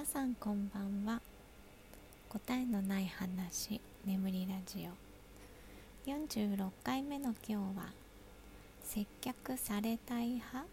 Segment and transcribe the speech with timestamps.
[0.00, 1.20] 皆さんこんばんは。
[2.30, 6.10] 答えのない話眠りラジオ。
[6.10, 7.92] 46回目の今日は
[8.82, 10.64] 接客されたい派？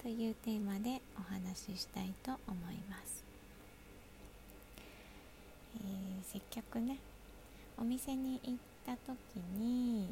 [0.00, 3.24] というテーマでお話ししたいと思います、
[5.78, 6.98] えー、接客ね。
[7.76, 8.54] お店に行っ
[8.86, 10.06] た時に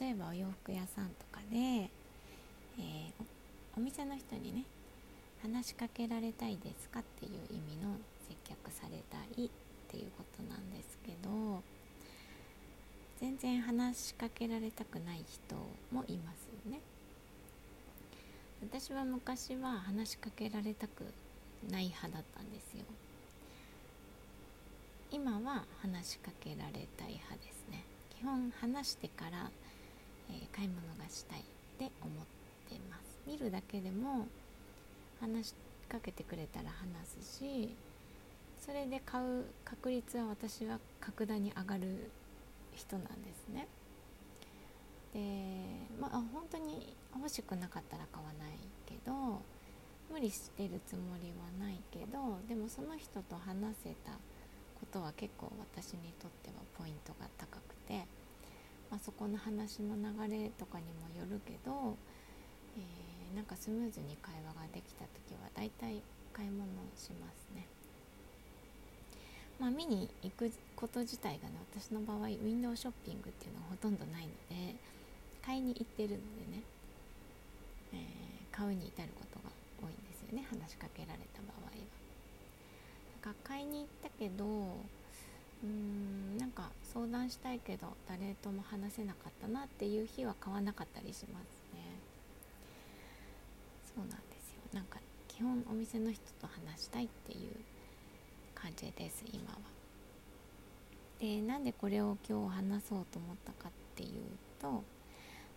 [0.00, 3.12] 例えばお洋服屋さんとかで、えー、
[3.76, 4.64] お店の人にね
[5.46, 7.94] 話しかけられたいですかっていう意味の
[8.28, 9.50] 接客されたいっ
[9.88, 11.62] ていうことなんですけど
[13.20, 15.54] 全然話しかけられたくない人
[15.92, 16.80] もいますよね。
[18.60, 21.04] 私は昔は話しかけられたく
[21.70, 22.84] ない派だったんですよ。
[25.12, 27.84] 今は話しかけられたい派ですね。
[28.18, 29.50] 基本話してから、
[30.28, 31.42] えー、買い物がしたいっ
[31.78, 32.26] て思っ
[32.68, 33.20] てます。
[33.26, 34.26] 見るだけでも
[35.20, 35.54] 話し
[35.88, 37.76] かけてくれたら話すし
[38.58, 42.10] それで買う確率は私は格段に上がる
[42.74, 43.68] 人なんですね。
[45.14, 45.20] で
[46.00, 49.40] まあ本当に欲しくなかったら買わないけど
[50.12, 54.12] 無理してるつもりはないけどでもその人と話せた
[54.78, 58.06] ことは結構私にとってはポイントが高くて、
[58.90, 61.96] まあ、そこの話の流れとかにもよるけど、
[62.76, 66.66] えーなんかスムーズに会話ができた時はだいたい買い物
[66.96, 67.66] しますね。
[69.58, 74.76] まあ見に行くこと自体がね私の場合ウィンドウショッピングっていうのはほとんどないので
[75.44, 76.62] 買いに行ってるのでね、
[77.94, 79.50] えー、買うに至ることが
[79.80, 81.70] 多いんですよね話しかけられた場合は。
[83.22, 91.55] だか買いに行ったけどうーんなんか相談したいけど誰とも話せなかったなっていう日は買わなかったりします。
[93.96, 94.60] そうなんですよ。
[94.74, 97.56] なんか基本お店の人と話したいっていう
[98.54, 99.58] 感じです今は。
[101.18, 104.10] でなんでこれを今日話そうと思ったかっていう
[104.60, 104.84] と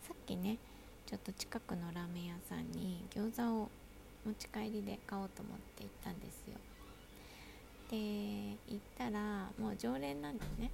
[0.07, 0.57] さっきね
[1.05, 3.69] ちょっと近くのラーメン屋さんに餃子を
[4.25, 6.55] 持ち帰りで買おうと思って行ったんですよ。
[7.91, 7.97] で
[8.69, 10.71] 行ったらもう常連なんでね、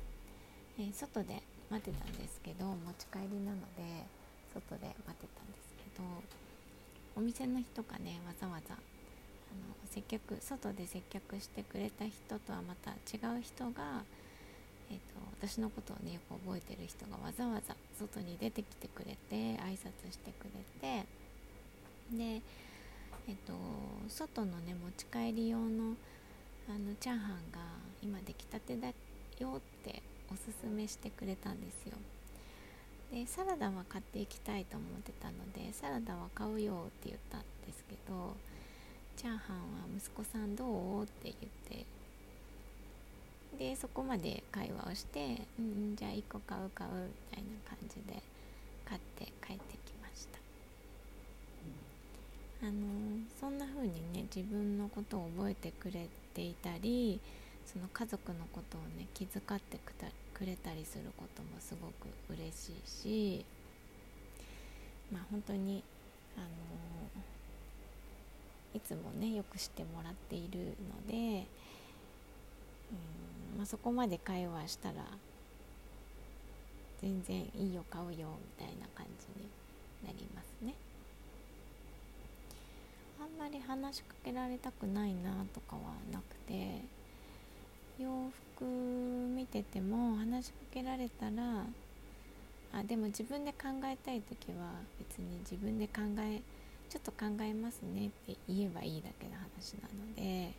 [0.78, 4.06] えー、外で待ってたんですけど持ち帰りなので
[4.54, 6.45] 外で待ってたんですけど
[7.16, 14.04] お店の人がねわざわざあの接客外で接客してくれた人とはまた違う人が、
[14.92, 15.02] えーと、
[15.40, 21.06] 私のことをねよく覚えてる人がわざわざ外に出てきてくれて挨拶してくれて
[22.12, 22.42] で、
[23.28, 23.54] えーと、
[24.10, 25.96] 外のね持ち帰り用の
[26.68, 27.60] あのチャーハンが
[28.02, 28.94] 今出来たてだよ
[29.58, 31.94] っておすすめしてくれたんですよ。
[33.16, 38.36] でサラダは買っていきたいと思ってたのでサラダは買うよって言ったんですけど
[39.16, 39.64] チャーハンは
[39.98, 41.04] 息子さんどう？
[41.04, 41.36] って言っ
[41.70, 41.86] て。
[43.58, 46.92] でそこまで会話をして「うんじゃあ1個買う買う」
[47.32, 48.22] みたいな感じで
[48.84, 50.40] 買って帰ってきました。
[52.68, 52.74] あの
[53.40, 57.22] そんな風にね自分のことを覚えてくれていたり
[57.66, 60.08] その家族のことをね気遣ってくた
[60.38, 63.46] くれたりすることもすごく嬉しいし
[65.12, 65.82] まあ本当に
[66.38, 66.46] あの
[68.74, 71.48] いつもねよくしてもらっているので
[72.92, 74.96] うん、まあ、そこまで会話したら
[77.02, 78.28] 全然いいよ買うよ
[78.60, 79.48] みたいな感じに
[80.06, 80.74] なりますね。
[83.20, 85.82] あんまり話しかけられたくないなとかは
[86.12, 86.82] なくて
[88.00, 88.10] 洋
[88.58, 91.66] 服見てても話しかけられたら
[92.74, 96.42] あでも自分で考えたい時は別に自分で考え
[96.90, 100.52] ちょっと考えますねって言えばいいだけの話なので、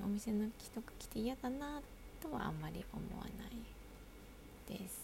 [0.00, 1.80] うん、お店の人が来て嫌だな
[2.20, 5.02] とはあんまり思わないです。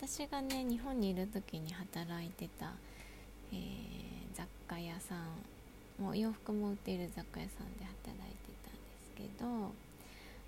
[0.00, 2.72] 私がね日本にいる時に働いてた、
[3.52, 3.58] えー、
[4.34, 8.13] 雑貨屋さんもう洋服も売っている雑貨屋さんで働
[9.44, 9.74] ど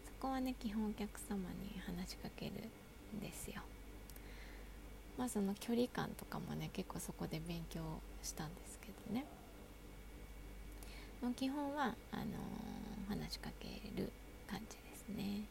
[0.07, 2.53] そこはね基本お客様に話しかける
[3.15, 3.61] んですよ。
[5.19, 7.81] まあその距離感とかもね結構そこで勉強
[8.23, 9.25] したんですけどね。
[11.35, 13.67] 基本はあのー、話しかけ
[14.01, 14.13] る
[14.49, 15.43] 感じですね。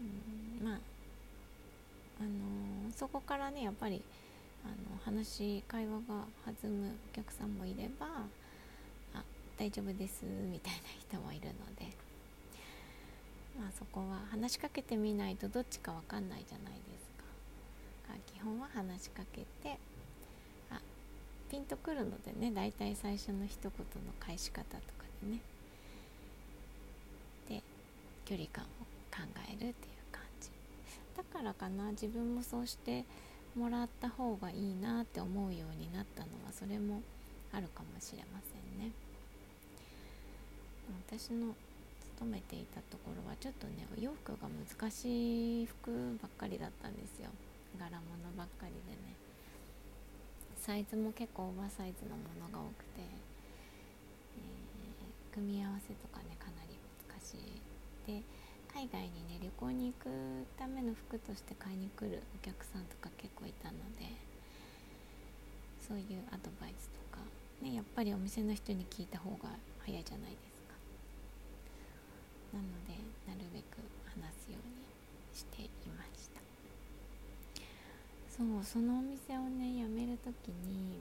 [0.00, 0.78] うんまあ
[2.20, 4.02] あのー、そこからねやっぱり
[4.64, 8.06] あの話会話が弾むお客さんもいれば
[9.58, 11.92] 大丈夫ですみたいな人もいるので。
[13.58, 18.14] まあそこは話しかけてみないとどっちか分かんないじゃないですか。
[18.34, 19.78] 基本は話しかけて
[20.70, 20.80] あ
[21.50, 25.40] ピンとくるのでね大体最初の一言の返し方とかでね。
[27.48, 27.62] で
[28.24, 28.66] 距離感を
[29.14, 29.18] 考
[29.48, 29.74] えるっていう
[30.10, 30.48] 感じ。
[31.14, 33.04] だからかな自分もそうして
[33.54, 37.02] もらった方がいいなって思うようになったのはそれも
[37.52, 38.92] あるかもしれませんね。
[41.06, 41.54] 私の
[42.18, 45.90] 勤めていたところはちょっとねお洋服が難しい服
[46.20, 47.30] ばっかりだったんですよ。
[47.78, 48.02] 柄物
[48.36, 49.14] ばっかりでね。
[50.60, 57.60] サイズも結構オーバーサイズのものが多くて、えー、組み合わせとかねかなり難しい。
[58.06, 58.22] で
[58.72, 60.08] 海外にね旅行に行く
[60.58, 64.32] ための服として買いに来るお客さんとか結構いたので。
[65.82, 67.22] そういうアドバイスとか、
[67.60, 69.50] ね、やっぱりお店の人に聞いた方が
[69.84, 70.51] 早いじゃないですか。
[72.52, 72.94] なので
[73.26, 74.84] なるべく話すように
[75.34, 76.40] していました。
[78.28, 81.00] そうそのお店をね辞める時に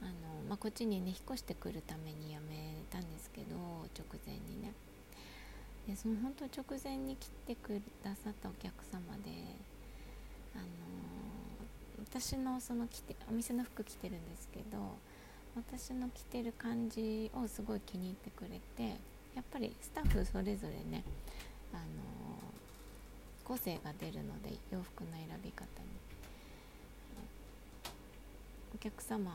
[0.00, 0.12] あの、
[0.48, 4.72] まあ、こっちにね引っ越してくるために辞めたんですけど直前にね。
[5.86, 9.30] でその本当直前に来てくださったお客様で、
[10.54, 10.64] あの、
[11.98, 14.98] 私のその着てお店の服着てるんですけど
[15.56, 18.96] 私の着てる感じをすごい気に入ってくれて
[19.34, 21.02] やっぱりスタッフそれぞれね、
[21.72, 21.82] あの、
[23.44, 25.92] 個性が出るので洋服の選び方に
[28.74, 29.30] お客様も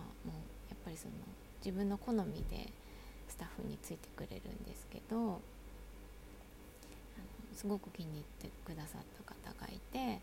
[0.69, 1.13] やっぱりその
[1.63, 2.71] 自分の好みで
[3.27, 5.39] スタッフについてくれるんですけど
[7.53, 10.19] すごく気に入ってくださった方がいて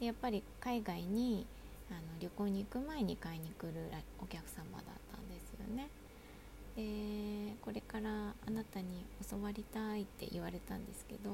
[0.00, 1.46] でやっぱり海外に
[1.90, 3.72] あの旅行に行く前に買いに来る
[4.22, 5.88] お客様だったんですよね。
[7.70, 8.10] これから
[8.48, 11.30] あなたに教わりたいって言われたんですけど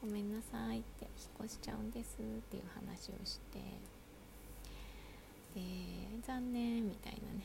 [0.00, 3.58] ごめんなさいって引っ越しちゃうんですっていう話をして
[5.54, 5.60] で
[6.26, 7.44] 残念みたいなね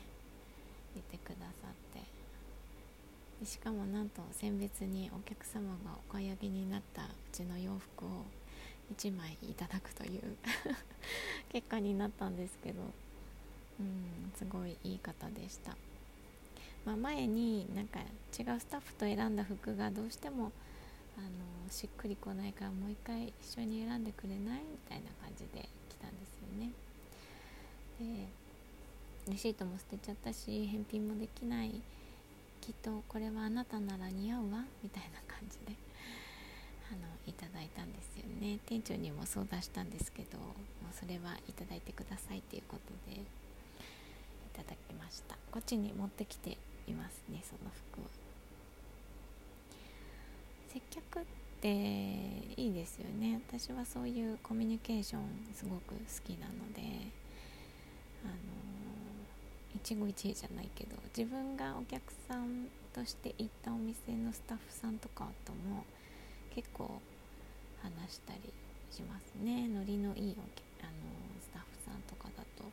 [0.96, 2.00] 言ってくださって。
[3.42, 8.10] でしかもなんと選別にお客様がお買い上げになったうちの洋服を
[8.96, 10.38] 1枚いただくという
[11.52, 12.84] 結果になったんですけど
[13.82, 15.76] うんすごいいい方でした、
[16.86, 20.52] まあ、前になんか違うスタッフと選んだ服がどうしても
[21.18, 26.72] あのしっくりこないからもう一回一緒に選んでくれないみたいな感じで来たんですよね。
[28.00, 28.28] で
[29.32, 31.82] レシートも捨てちゃったし返品もできない。
[32.62, 35.76] きっとこれはあなたなら似合うわみたいな感じで
[36.92, 38.60] あのいただいたんですよね。
[38.66, 40.46] 店長にも相談したんですけども
[40.92, 43.24] うそれはいただいてくださいっていうことでい
[44.54, 45.36] ただきました。
[45.52, 46.58] こっちに持ってきて
[46.92, 48.08] いますねその服は。
[50.72, 51.24] 接客っ
[51.60, 51.68] て
[52.56, 53.42] いいですよね。
[53.48, 55.22] 私はそういうコミュニケーション
[55.54, 56.82] すごく好きなので
[58.24, 58.34] あの
[59.76, 65.84] 一期一会じゃないけど自分がお客さんとして行ったお店のスタッフさんとかとも
[66.54, 67.02] 結構
[67.82, 68.54] 話したり
[68.90, 69.68] しますね。
[69.68, 70.92] ノリのいいおあの
[71.42, 72.64] スタッフさんとかだと、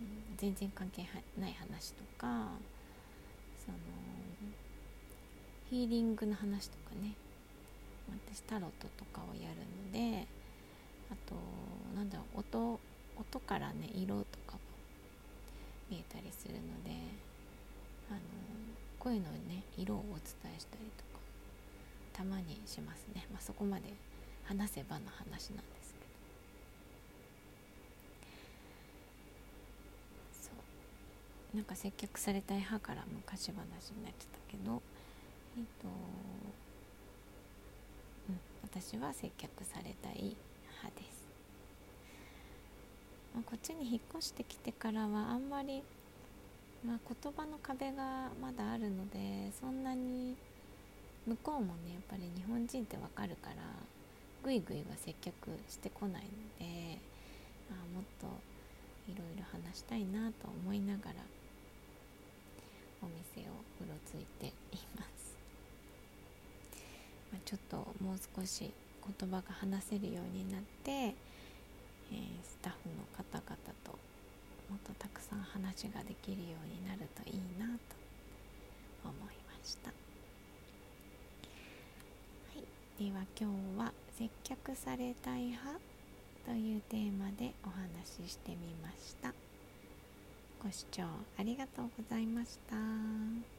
[0.00, 1.06] うん、全然関係
[1.38, 2.75] ない話とか。
[3.66, 3.78] その
[5.68, 7.14] ヒーリングの話とかね。
[8.08, 10.26] 私タロットとかをやるので
[11.10, 11.34] あと
[11.96, 12.78] なんだろう音
[13.16, 14.58] 音からね色とかも
[15.90, 16.90] 見えたりするので
[18.10, 18.20] あの
[18.98, 21.20] 声のをね色をお伝えしたりとか
[22.12, 23.92] たまにしますね、まあ、そこまで
[24.44, 25.40] 話せばの話なんで
[25.82, 26.06] すけど
[30.32, 30.54] そう
[31.56, 34.82] なんか接客されたい派から昔話になっちゃったけど
[35.56, 35.88] えっ、と
[38.28, 40.36] うん私は接客されたい
[40.82, 41.16] 派です。
[43.34, 45.82] まあ、こっちに引っ越してきてからはあんまり、
[46.86, 50.36] まあ、言葉の壁がまだあるのでそんなに
[51.26, 53.56] 向こうもねやっぱり日本人ってわかるから
[54.42, 56.98] ぐいぐいは接客してこないので、
[57.68, 58.26] まあ、もっと
[59.10, 61.14] いろいろ話したいなと思いながら
[63.02, 65.36] お店をうろついています、
[67.32, 68.70] まあ、ちょっともう少し
[69.18, 71.14] 言葉が話せるようになって
[72.12, 73.92] えー、スタッフの方々と
[74.70, 77.72] もっとたくさん話ができるようになるといいなと
[79.04, 79.94] 思いました、は
[82.56, 85.80] い、では今日は「接客されたい派」
[86.46, 89.34] というテーマでお話ししてみました。
[90.62, 91.02] ご視聴
[91.36, 93.55] ありがとうございました。